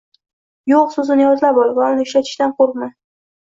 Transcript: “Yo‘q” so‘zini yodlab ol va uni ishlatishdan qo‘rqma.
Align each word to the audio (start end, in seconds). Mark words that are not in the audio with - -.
“Yo‘q” 0.71 0.95
so‘zini 0.95 1.23
yodlab 1.27 1.59
ol 1.65 1.75
va 1.81 1.91
uni 1.97 2.07
ishlatishdan 2.09 2.57
qo‘rqma. 2.63 2.91